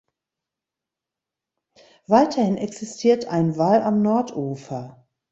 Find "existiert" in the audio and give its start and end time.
2.57-3.25